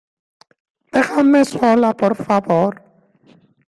[0.93, 2.71] dejadme sola, por favor